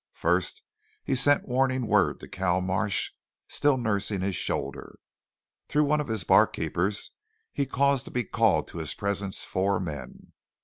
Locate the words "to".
2.21-2.27, 8.05-8.11, 8.69-8.79